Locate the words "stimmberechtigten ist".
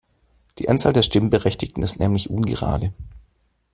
1.03-1.99